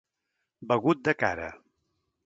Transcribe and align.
Begut 0.71 1.05
de 1.09 1.13
cara. 1.23 1.51